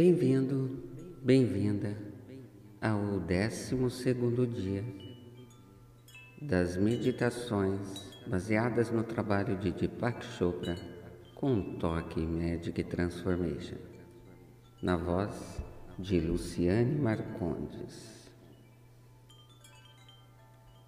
Bem-vindo, 0.00 0.78
bem-vinda 1.24 1.98
ao 2.80 3.18
décimo 3.18 3.90
segundo 3.90 4.46
dia 4.46 4.84
das 6.40 6.76
meditações 6.76 8.14
baseadas 8.24 8.92
no 8.92 9.02
trabalho 9.02 9.56
de 9.56 9.72
Deepak 9.72 10.24
Chopra 10.24 10.76
com 11.34 11.78
toque 11.78 12.20
Magic 12.20 12.80
Transformation, 12.84 13.78
na 14.80 14.96
voz 14.96 15.60
de 15.98 16.20
Luciane 16.20 16.94
Marcondes. 16.94 18.30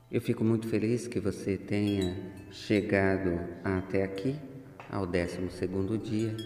Eu 0.09 0.21
fico 0.21 0.45
muito 0.45 0.69
feliz 0.69 1.09
que 1.09 1.19
você 1.19 1.57
tenha 1.57 2.17
chegado 2.53 3.41
até 3.65 4.05
aqui, 4.05 4.39
ao 4.89 5.05
décimo 5.05 5.51
segundo 5.51 5.99
dia, 5.99 6.37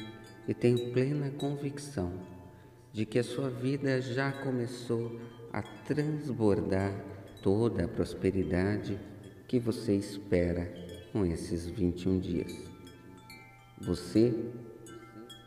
e 0.49 0.55
tenho 0.55 0.95
plena 0.95 1.29
convicção 1.33 2.33
de 2.95 3.05
que 3.05 3.19
a 3.19 3.25
sua 3.25 3.51
vida 3.51 4.01
já 4.01 4.31
começou 4.31 5.21
a 5.53 5.61
transbordar 5.63 6.95
toda 7.43 7.87
a 7.87 7.89
prosperidade 7.89 8.97
que 9.49 9.59
você 9.59 9.97
espera 9.97 10.73
com 11.13 11.27
esses 11.27 11.67
21 11.67 12.21
dias. 12.21 12.71
Você 13.81 14.33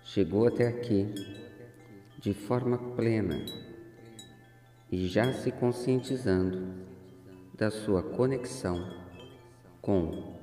chegou 0.04 0.46
até 0.46 0.68
aqui 0.68 1.08
de 2.20 2.34
forma 2.34 2.78
plena 2.78 3.46
e 4.92 5.08
já 5.08 5.32
se 5.32 5.50
conscientizando 5.50 6.86
da 7.54 7.72
sua 7.72 8.04
conexão 8.04 8.94
com 9.82 10.36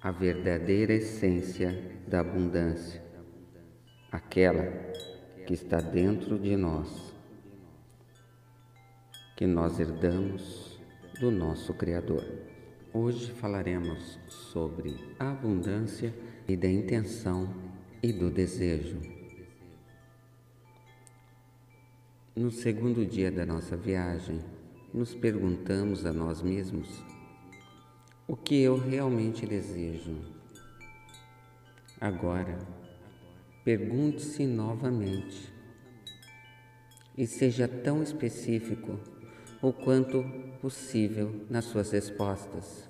a 0.00 0.10
verdadeira 0.10 0.94
essência 0.94 2.00
da 2.08 2.20
abundância, 2.20 3.02
aquela 4.10 4.64
que 5.46 5.54
está 5.54 5.80
dentro 5.80 6.36
de 6.36 6.56
nós, 6.56 7.14
que 9.36 9.46
nós 9.46 9.78
herdamos 9.78 10.76
do 11.20 11.30
nosso 11.30 11.72
Criador. 11.72 12.24
Hoje 12.92 13.30
falaremos 13.30 14.18
sobre 14.28 14.96
a 15.20 15.30
abundância 15.30 16.12
e 16.48 16.56
da 16.56 16.68
intenção 16.68 17.48
e 18.02 18.12
do 18.12 18.28
desejo. 18.28 19.00
No 22.34 22.50
segundo 22.50 23.06
dia 23.06 23.30
da 23.30 23.46
nossa 23.46 23.76
viagem, 23.76 24.40
nos 24.92 25.14
perguntamos 25.14 26.04
a 26.04 26.12
nós 26.12 26.42
mesmos 26.42 26.88
o 28.26 28.34
que 28.34 28.60
eu 28.60 28.76
realmente 28.76 29.46
desejo. 29.46 30.16
Agora, 32.00 32.58
Pergunte-se 33.66 34.46
novamente 34.46 35.52
e 37.18 37.26
seja 37.26 37.66
tão 37.66 38.00
específico 38.00 39.00
o 39.60 39.72
quanto 39.72 40.24
possível 40.60 41.44
nas 41.50 41.64
suas 41.64 41.90
respostas. 41.90 42.88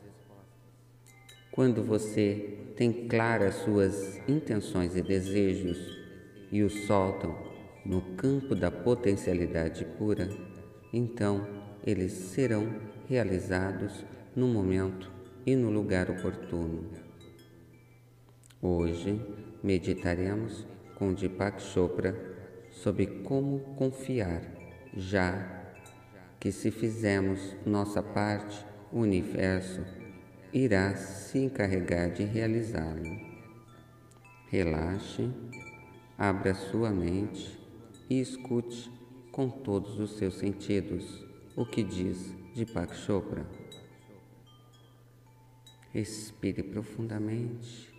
Quando 1.51 1.83
você 1.83 2.75
tem 2.77 3.09
claras 3.09 3.55
suas 3.55 4.21
intenções 4.29 4.95
e 4.95 5.01
desejos 5.01 5.79
e 6.53 6.63
os 6.63 6.85
soltam 6.85 7.35
no 7.83 8.15
campo 8.15 8.55
da 8.55 8.71
potencialidade 8.71 9.83
pura, 9.97 10.29
então 10.93 11.49
eles 11.87 12.13
serão 12.13 12.69
realizados 13.09 14.05
no 14.37 14.47
momento 14.47 15.11
e 15.47 15.57
no 15.57 15.71
lugar 15.71 16.11
oportuno. 16.11 16.85
Hoje 18.61 19.19
meditaremos 19.67 20.65
com 20.95 21.13
Deepak 21.13 21.61
Chopra 21.61 22.15
sobre 22.71 23.05
como 23.25 23.59
confiar, 23.75 24.41
já 24.95 25.75
que 26.39 26.53
se 26.53 26.71
fizermos 26.71 27.57
nossa 27.67 28.01
parte, 28.01 28.65
o 28.93 29.01
universo 29.01 29.85
irá 30.53 30.95
se 30.95 31.41
encarregar 31.41 32.13
de 32.13 32.23
realizá-lo. 32.23 33.03
Relaxe, 34.49 35.29
abra 36.17 36.55
sua 36.55 36.91
mente 36.91 37.59
e 38.09 38.21
escute 38.21 38.89
com 39.33 39.51
todos 39.51 39.99
os 39.99 40.17
seus 40.17 40.37
sentidos 40.37 41.27
o 41.57 41.67
que 41.67 41.83
diz 41.83 42.33
Deepak 42.55 42.95
Chopra. 42.95 43.45
Respire 45.93 46.63
profundamente 46.63 47.96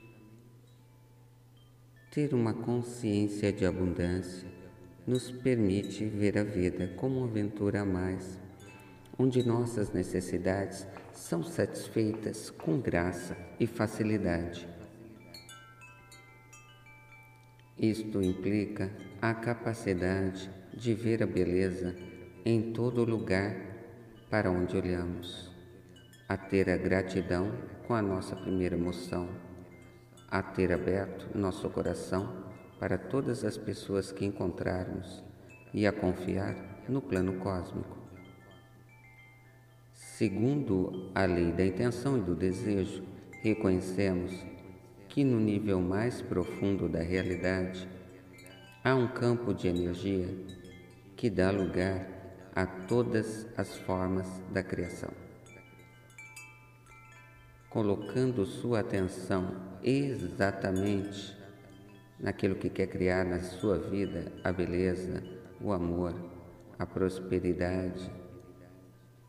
ter 2.17 2.33
uma 2.33 2.51
consciência 2.51 3.53
de 3.53 3.63
abundância 3.63 4.49
nos 5.05 5.29
permite 5.29 6.03
ver 6.03 6.35
a 6.35 6.43
vida 6.43 6.87
como 6.95 7.19
uma 7.19 7.27
aventura 7.27 7.81
a 7.81 7.85
mais, 7.85 8.39
onde 9.19 9.47
nossas 9.47 9.93
necessidades 9.93 10.87
são 11.13 11.43
satisfeitas 11.43 12.49
com 12.49 12.79
graça 12.79 13.37
e 13.59 13.67
facilidade. 13.67 14.67
Isto 17.77 18.19
implica 18.23 18.89
a 19.21 19.35
capacidade 19.35 20.49
de 20.73 20.95
ver 20.95 21.21
a 21.21 21.27
beleza 21.27 21.95
em 22.43 22.73
todo 22.73 23.05
lugar 23.05 23.55
para 24.27 24.49
onde 24.49 24.75
olhamos, 24.75 25.51
a 26.27 26.35
ter 26.35 26.67
a 26.67 26.77
gratidão 26.77 27.51
com 27.85 27.93
a 27.93 28.01
nossa 28.01 28.35
primeira 28.35 28.75
emoção 28.75 29.45
a 30.29 30.41
ter 30.41 30.71
aberto 30.71 31.37
nosso 31.37 31.69
coração 31.69 32.45
para 32.79 32.97
todas 32.97 33.43
as 33.43 33.57
pessoas 33.57 34.11
que 34.11 34.25
encontrarmos 34.25 35.23
e 35.73 35.87
a 35.87 35.91
confiar 35.91 36.55
no 36.87 37.01
plano 37.01 37.33
cósmico. 37.39 37.97
Segundo 39.93 41.11
a 41.13 41.25
lei 41.25 41.51
da 41.51 41.65
intenção 41.65 42.17
e 42.17 42.21
do 42.21 42.35
desejo, 42.35 43.03
reconhecemos 43.41 44.31
que 45.07 45.23
no 45.23 45.39
nível 45.39 45.79
mais 45.79 46.21
profundo 46.21 46.89
da 46.89 47.01
realidade 47.01 47.87
há 48.83 48.95
um 48.95 49.07
campo 49.07 49.53
de 49.53 49.67
energia 49.67 50.27
que 51.15 51.29
dá 51.29 51.51
lugar 51.51 52.07
a 52.53 52.65
todas 52.65 53.47
as 53.55 53.75
formas 53.77 54.27
da 54.51 54.61
criação 54.61 55.26
colocando 57.69 58.45
sua 58.45 58.79
atenção 58.79 59.55
exatamente 59.83 61.37
naquilo 62.19 62.55
que 62.55 62.69
quer 62.69 62.87
criar 62.87 63.25
na 63.25 63.39
sua 63.39 63.77
vida, 63.77 64.31
a 64.43 64.51
beleza, 64.51 65.23
o 65.61 65.71
amor, 65.71 66.13
a 66.77 66.85
prosperidade, 66.85 68.09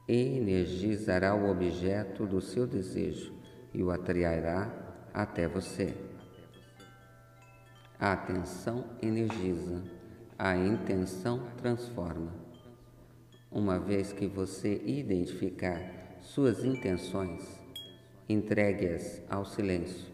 energizará 0.07 1.35
o 1.35 1.51
objeto 1.51 2.27
do 2.27 2.41
seu 2.41 2.67
desejo 2.67 3.35
e 3.75 3.83
o 3.83 3.91
atrairá 3.91 4.71
até 5.13 5.47
você. 5.47 5.95
A 8.01 8.13
atenção 8.13 8.85
energiza, 9.03 9.83
a 10.39 10.57
intenção 10.57 11.49
transforma. 11.57 12.33
Uma 13.51 13.79
vez 13.79 14.13
que 14.13 14.27
você 14.27 14.81
identificar 14.85 15.81
suas 16.23 16.65
intenções, 16.65 17.43
entregue-as 18.29 19.23
ao 19.29 19.45
silêncio 19.45 20.13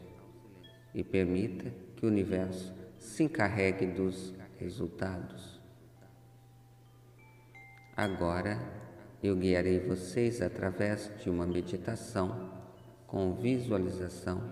e 0.95 1.03
permita 1.03 1.71
que 1.97 2.07
o 2.07 2.09
universo 2.09 2.73
se 2.99 3.25
encarregue 3.25 3.87
dos 3.87 4.35
resultados. 4.59 5.61
Agora 7.97 8.59
eu 9.23 9.37
guiarei 9.37 9.81
vocês 9.81 10.41
através 10.41 11.11
de 11.23 11.31
uma 11.31 11.47
meditação 11.47 12.53
com 13.07 13.35
visualização, 13.35 14.43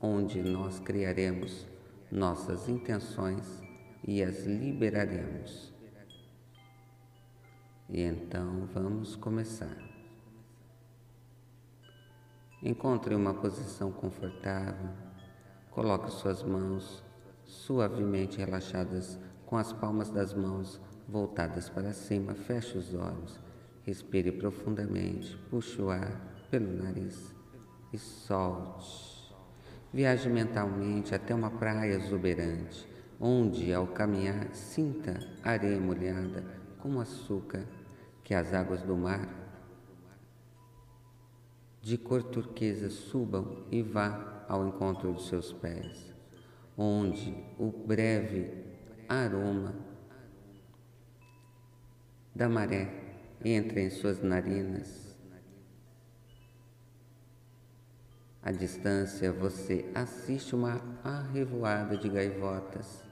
onde 0.00 0.42
nós 0.42 0.78
criaremos 0.78 1.66
nossas 2.10 2.68
intenções 2.68 3.62
e 4.06 4.22
as 4.22 4.44
liberaremos. 4.44 5.72
E 7.88 8.02
então 8.02 8.68
vamos 8.72 9.16
começar. 9.16 9.95
Encontre 12.66 13.14
uma 13.14 13.32
posição 13.32 13.92
confortável. 13.92 14.88
Coloque 15.70 16.10
suas 16.10 16.42
mãos 16.42 17.00
suavemente 17.44 18.38
relaxadas 18.38 19.20
com 19.46 19.56
as 19.56 19.72
palmas 19.72 20.10
das 20.10 20.34
mãos 20.34 20.80
voltadas 21.08 21.68
para 21.68 21.92
cima. 21.92 22.34
Feche 22.34 22.76
os 22.76 22.92
olhos. 22.92 23.38
Respire 23.84 24.32
profundamente. 24.32 25.36
Puxe 25.48 25.80
o 25.80 25.90
ar 25.90 26.20
pelo 26.50 26.82
nariz 26.82 27.32
e 27.92 27.98
solte. 27.98 29.32
Viaje 29.92 30.28
mentalmente 30.28 31.14
até 31.14 31.36
uma 31.36 31.52
praia 31.52 31.94
exuberante, 31.94 32.84
onde, 33.20 33.72
ao 33.72 33.86
caminhar, 33.86 34.52
sinta 34.52 35.20
areia 35.44 35.78
molhada 35.78 36.42
como 36.80 37.00
açúcar 37.00 37.64
que 38.24 38.34
as 38.34 38.52
águas 38.52 38.82
do 38.82 38.96
mar 38.96 39.45
de 41.86 41.96
cor 41.96 42.20
turquesa 42.20 42.90
subam 42.90 43.64
e 43.70 43.80
vá 43.80 44.44
ao 44.48 44.66
encontro 44.66 45.14
de 45.14 45.22
seus 45.22 45.52
pés, 45.52 46.12
onde 46.76 47.32
o 47.56 47.70
breve 47.70 48.50
aroma 49.08 49.72
da 52.34 52.48
maré 52.48 52.90
entra 53.44 53.80
em 53.80 53.88
suas 53.88 54.20
narinas. 54.20 55.16
À 58.42 58.50
distância, 58.50 59.30
você 59.30 59.88
assiste 59.94 60.56
uma 60.56 60.82
arrevoada 61.04 61.96
de 61.96 62.08
gaivotas, 62.08 63.04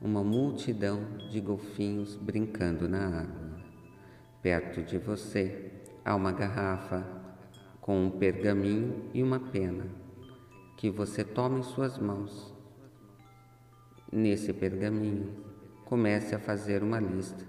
uma 0.00 0.22
multidão 0.22 1.16
de 1.28 1.40
golfinhos 1.40 2.14
brincando 2.14 2.88
na 2.88 3.22
água. 3.22 3.60
Perto 4.40 4.84
de 4.84 4.98
você 4.98 5.72
há 6.04 6.14
uma 6.14 6.30
garrafa 6.30 7.19
com 7.80 8.06
um 8.06 8.10
pergaminho 8.10 9.10
e 9.14 9.22
uma 9.22 9.40
pena 9.40 9.86
que 10.76 10.90
você 10.90 11.24
toma 11.24 11.58
em 11.58 11.62
suas 11.62 11.98
mãos. 11.98 12.54
Nesse 14.12 14.52
pergaminho, 14.52 15.34
comece 15.84 16.34
a 16.34 16.38
fazer 16.38 16.82
uma 16.82 16.98
lista 16.98 17.44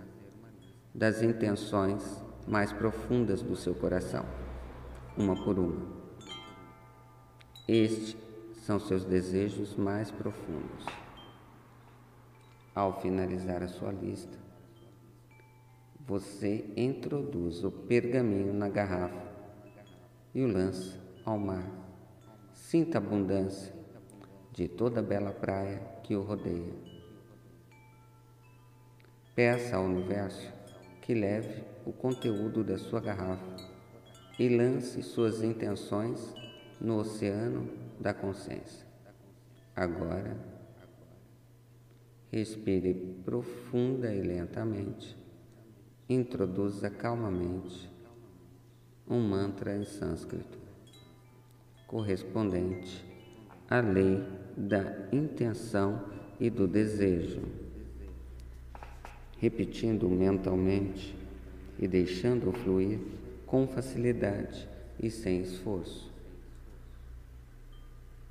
das 0.94 1.22
intenções 1.22 2.24
mais 2.48 2.74
profundas 2.74 3.42
do 3.42 3.56
seu 3.56 3.74
coração, 3.74 4.26
uma 5.18 5.36
por 5.44 5.58
uma. 5.58 6.02
Estes 7.68 8.18
são 8.66 8.80
seus 8.80 9.06
desejos 9.06 9.76
mais 9.76 10.12
profundos. 10.12 10.86
Ao 12.76 13.02
finalizar 13.02 13.64
a 13.64 13.68
sua 13.68 13.92
lista, 13.92 14.38
você 16.00 16.66
introduz 16.76 17.64
o 17.64 17.72
pergaminho 17.72 18.54
na 18.54 18.68
garrafa 18.70 19.31
e 20.34 20.42
o 20.42 20.48
lança 20.48 20.98
ao 21.26 21.38
mar. 21.38 21.70
Sinta 22.54 22.98
a 22.98 23.02
abundância 23.02 23.74
de 24.54 24.68
toda 24.68 25.00
a 25.00 25.04
bela 25.04 25.32
praia 25.32 25.80
que 26.04 26.16
o 26.16 26.22
rodeia. 26.22 26.74
Peça 29.36 29.76
ao 29.76 29.86
universo 29.86 30.52
que 31.02 31.14
leve 31.14 31.64
o 31.86 31.92
conteúdo 31.92 32.64
da 32.64 32.78
sua 32.78 33.02
garrafa 33.02 33.56
e 34.40 34.48
lance 34.50 35.04
suas 35.04 35.44
intenções 35.44 36.34
no 36.80 36.98
oceano 37.00 37.70
da 38.00 38.14
consciência. 38.14 38.86
Agora, 39.76 40.38
respire 42.32 42.94
profunda 43.26 44.14
e 44.14 44.22
lentamente. 44.22 45.18
Introduza 46.10 46.90
calmamente 46.90 47.91
um 49.12 49.20
mantra 49.20 49.76
em 49.76 49.84
sânscrito, 49.84 50.58
correspondente 51.86 53.06
à 53.70 53.82
lei 53.82 54.24
da 54.56 55.10
intenção 55.12 56.06
e 56.40 56.50
do 56.50 56.66
desejo. 56.66 57.42
Repetindo 59.38 60.08
mentalmente 60.08 61.14
e 61.78 61.88
deixando-o 61.90 62.54
fluir 62.54 63.00
com 63.46 63.68
facilidade 63.68 64.66
e 64.98 65.10
sem 65.10 65.42
esforço. 65.42 66.10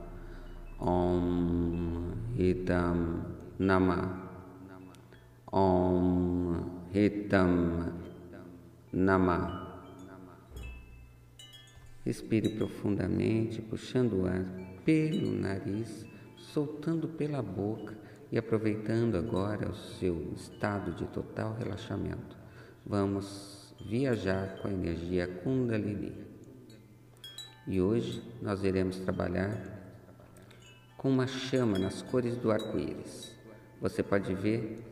Om 0.78 2.12
Hitam 2.38 3.24
Nama 3.58 4.21
Om 5.54 6.88
Hitam 6.94 7.92
Nama 8.90 9.68
Respire 12.06 12.48
profundamente, 12.56 13.60
puxando 13.60 14.22
o 14.22 14.26
ar 14.26 14.46
pelo 14.82 15.30
nariz, 15.30 16.06
soltando 16.38 17.06
pela 17.06 17.42
boca 17.42 17.94
e 18.32 18.38
aproveitando 18.38 19.16
agora 19.16 19.68
o 19.68 19.74
seu 19.74 20.32
estado 20.34 20.92
de 20.92 21.04
total 21.08 21.54
relaxamento. 21.54 22.34
Vamos 22.86 23.74
viajar 23.86 24.56
com 24.62 24.68
a 24.68 24.72
energia 24.72 25.26
Kundalini. 25.26 26.14
E 27.66 27.78
hoje 27.78 28.22
nós 28.40 28.64
iremos 28.64 28.98
trabalhar 29.00 29.54
com 30.96 31.10
uma 31.10 31.26
chama 31.26 31.78
nas 31.78 32.00
cores 32.00 32.38
do 32.38 32.50
arco-íris. 32.50 33.36
Você 33.82 34.02
pode 34.02 34.34
ver 34.34 34.91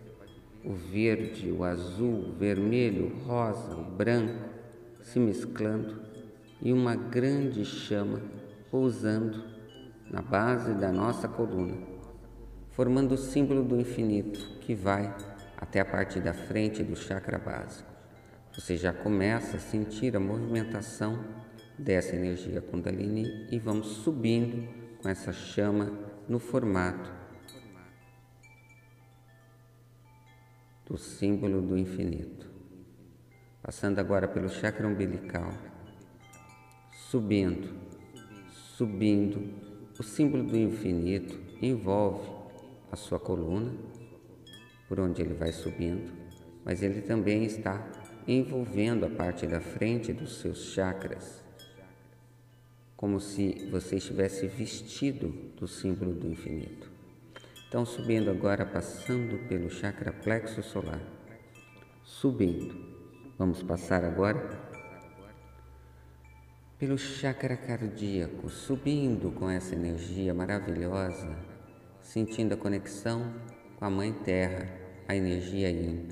o 0.65 0.73
verde, 0.75 1.51
o 1.51 1.65
azul, 1.65 2.31
o 2.31 2.33
vermelho, 2.33 3.07
o 3.07 3.19
rosa, 3.25 3.75
o 3.75 3.85
branco 3.85 4.49
se 5.03 5.19
mesclando 5.19 6.01
e 6.61 6.73
uma 6.73 6.95
grande 6.95 7.65
chama 7.65 8.21
pousando 8.71 9.43
na 10.11 10.21
base 10.21 10.75
da 10.75 10.93
nossa 10.93 11.27
coluna, 11.27 11.77
formando 12.71 13.13
o 13.13 13.19
símbolo 13.19 13.63
do 13.63 13.81
infinito 13.81 14.59
que 14.61 14.75
vai 14.75 15.15
até 15.57 15.81
a 15.81 15.85
parte 15.85 16.21
da 16.21 16.33
frente 16.33 16.83
do 16.83 16.97
chakra 16.97 17.39
básico. 17.39 17.89
Você 18.53 18.77
já 18.77 18.93
começa 18.93 19.57
a 19.57 19.61
sentir 19.61 20.17
a 20.17 20.21
movimentação 20.21 21.25
dessa 21.79 22.15
energia 22.15 22.61
Kundalini 22.61 23.47
e 23.51 23.59
vamos 23.59 23.87
subindo 23.87 24.69
com 25.01 25.09
essa 25.09 25.33
chama 25.33 25.93
no 26.29 26.39
formato 26.39 27.20
do 30.91 30.99
símbolo 30.99 31.63
do 31.63 31.79
infinito. 31.79 32.51
Passando 33.63 34.01
agora 34.01 34.27
pelo 34.27 34.49
chakra 34.49 34.89
umbilical 34.89 35.55
subindo, 36.91 37.69
subindo. 38.77 39.71
O 39.97 40.03
símbolo 40.03 40.43
do 40.43 40.57
infinito 40.57 41.39
envolve 41.63 42.29
a 42.91 42.97
sua 42.97 43.21
coluna, 43.21 43.73
por 44.89 44.99
onde 44.99 45.23
ele 45.23 45.35
vai 45.35 45.53
subindo, 45.53 46.11
mas 46.65 46.83
ele 46.83 47.03
também 47.03 47.45
está 47.45 47.87
envolvendo 48.27 49.05
a 49.07 49.11
parte 49.11 49.47
da 49.47 49.61
frente 49.61 50.13
dos 50.13 50.41
seus 50.41 50.73
chakras, 50.73 51.41
como 52.97 53.21
se 53.21 53.69
você 53.71 53.97
estivesse 53.97 54.49
vestido 54.49 55.29
do 55.57 55.69
símbolo 55.69 56.15
do 56.15 56.27
infinito. 56.27 57.00
Então, 57.71 57.87
subindo 57.87 58.33
agora, 58.33 58.67
passando 58.67 59.47
pelo 59.47 59.71
chakra 59.71 60.13
plexo 60.13 60.61
solar, 60.61 61.01
subindo. 62.03 62.75
Vamos 63.39 63.63
passar 63.63 64.03
agora 64.03 64.59
pelo 66.81 66.99
chakra 66.99 67.57
cardíaco, 67.57 68.51
subindo 68.51 69.31
com 69.31 69.49
essa 69.49 69.77
energia 69.77 70.35
maravilhosa, 70.35 71.33
sentindo 72.03 72.55
a 72.55 72.57
conexão 72.57 73.33
com 73.77 73.85
a 73.85 73.89
Mãe 73.89 74.13
Terra, 74.15 74.69
a 75.07 75.15
energia 75.15 75.71
Yin. 75.71 76.09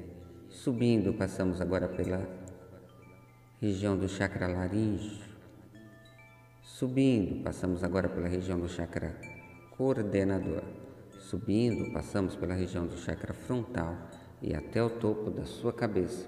Subindo, 0.48 1.12
passamos 1.12 1.60
agora 1.60 1.88
pela 1.88 2.24
região 3.60 3.98
do 3.98 4.08
chakra 4.08 4.46
laríngeo. 4.46 5.26
Subindo, 6.62 7.42
passamos 7.42 7.82
agora 7.82 8.08
pela 8.08 8.28
região 8.28 8.60
do 8.60 8.68
chakra 8.68 9.20
coordenador. 9.76 10.87
Subindo, 11.28 11.92
passamos 11.92 12.34
pela 12.36 12.54
região 12.54 12.86
do 12.86 12.96
chakra 12.96 13.34
frontal 13.34 13.94
e 14.40 14.54
até 14.54 14.82
o 14.82 14.88
topo 14.88 15.30
da 15.30 15.44
sua 15.44 15.74
cabeça. 15.74 16.26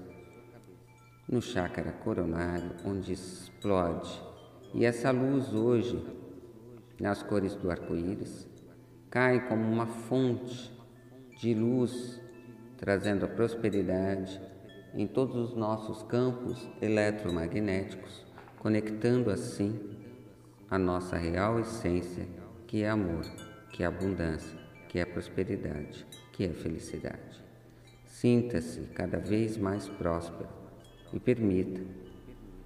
No 1.27 1.41
chakra 1.41 1.91
coronário, 1.91 2.73
onde 2.85 3.11
explode 3.11 4.23
e 4.75 4.85
essa 4.85 5.11
luz 5.11 5.55
hoje, 5.55 6.05
nas 7.01 7.23
cores 7.23 7.55
do 7.55 7.71
arco-íris, 7.71 8.47
cai 9.09 9.49
como 9.49 9.63
uma 9.63 9.87
fonte 9.87 10.71
de 11.41 11.55
luz, 11.55 12.21
trazendo 12.77 13.25
a 13.25 13.29
prosperidade 13.29 14.39
em 14.93 15.07
todos 15.07 15.35
os 15.35 15.57
nossos 15.57 16.03
campos 16.03 16.69
eletromagnéticos, 16.79 18.27
conectando 18.59 19.31
assim 19.31 19.81
a 20.69 20.79
nossa 20.79 21.17
real 21.17 21.59
essência, 21.59 22.29
que 22.67 22.83
é 22.83 22.91
amor, 22.91 23.25
que 23.73 23.83
é 23.83 23.87
abundância, 23.87 24.60
que 24.91 24.99
é 24.99 25.05
prosperidade, 25.05 26.05
que 26.33 26.45
é 26.45 26.49
felicidade. 26.49 27.41
Sinta-se 28.05 28.81
cada 28.93 29.19
vez 29.19 29.57
mais 29.57 29.89
próspero 29.89 30.49
e 31.13 31.21
permita 31.21 31.81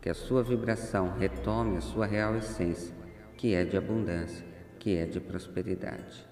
que 0.00 0.08
a 0.08 0.14
sua 0.14 0.42
vibração 0.42 1.12
retome 1.18 1.76
a 1.76 1.82
sua 1.82 2.06
real 2.06 2.34
essência, 2.34 2.94
que 3.36 3.54
é 3.54 3.62
de 3.62 3.76
abundância, 3.76 4.44
que 4.78 4.96
é 4.96 5.04
de 5.04 5.20
prosperidade. 5.20 6.26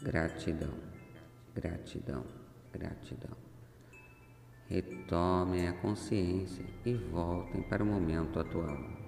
Gratidão, 0.00 0.72
gratidão, 1.54 2.24
gratidão. 2.72 3.36
Retomem 4.66 5.68
a 5.68 5.74
consciência 5.74 6.64
e 6.86 6.94
voltem 6.94 7.60
para 7.64 7.82
o 7.82 7.86
momento 7.86 8.40
atual. 8.40 9.03